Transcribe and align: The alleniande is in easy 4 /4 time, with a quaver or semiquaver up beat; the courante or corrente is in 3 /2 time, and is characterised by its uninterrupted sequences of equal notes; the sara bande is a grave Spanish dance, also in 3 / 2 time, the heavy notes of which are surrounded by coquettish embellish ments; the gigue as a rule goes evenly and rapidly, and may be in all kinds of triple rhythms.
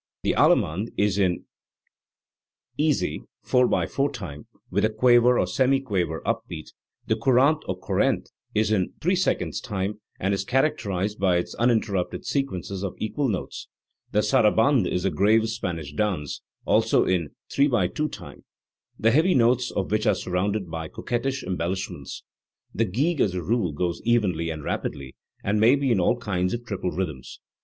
The 0.23 0.33
alleniande 0.33 0.89
is 0.97 1.19
in 1.19 1.45
easy 2.75 3.21
4 3.43 3.67
/4 3.67 4.11
time, 4.11 4.47
with 4.71 4.83
a 4.83 4.89
quaver 4.89 5.37
or 5.37 5.45
semiquaver 5.45 6.23
up 6.25 6.41
beat; 6.47 6.73
the 7.05 7.15
courante 7.15 7.61
or 7.67 7.77
corrente 7.79 8.31
is 8.55 8.71
in 8.71 8.93
3 8.99 9.13
/2 9.13 9.61
time, 9.61 10.01
and 10.19 10.33
is 10.33 10.43
characterised 10.43 11.19
by 11.19 11.37
its 11.37 11.53
uninterrupted 11.59 12.25
sequences 12.25 12.81
of 12.83 12.95
equal 12.97 13.27
notes; 13.29 13.67
the 14.11 14.23
sara 14.23 14.51
bande 14.51 14.87
is 14.87 15.05
a 15.05 15.11
grave 15.11 15.47
Spanish 15.49 15.93
dance, 15.93 16.41
also 16.65 17.05
in 17.05 17.29
3 17.53 17.69
/ 17.89 17.93
2 17.93 18.09
time, 18.09 18.43
the 18.97 19.11
heavy 19.11 19.35
notes 19.35 19.69
of 19.69 19.91
which 19.91 20.07
are 20.07 20.15
surrounded 20.15 20.71
by 20.71 20.87
coquettish 20.87 21.43
embellish 21.43 21.91
ments; 21.91 22.23
the 22.73 22.85
gigue 22.87 23.19
as 23.21 23.35
a 23.35 23.43
rule 23.43 23.71
goes 23.71 24.01
evenly 24.03 24.49
and 24.49 24.63
rapidly, 24.63 25.15
and 25.43 25.59
may 25.59 25.75
be 25.75 25.91
in 25.91 25.99
all 25.99 26.17
kinds 26.17 26.55
of 26.55 26.65
triple 26.65 26.89
rhythms. 26.89 27.39